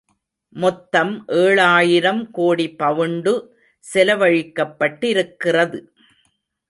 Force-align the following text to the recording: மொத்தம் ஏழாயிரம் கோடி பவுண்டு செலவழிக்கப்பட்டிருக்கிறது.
மொத்தம் 0.55 1.11
ஏழாயிரம் 1.27 2.31
கோடி 2.31 2.67
பவுண்டு 2.71 3.33
செலவழிக்கப்பட்டிருக்கிறது. 3.83 5.79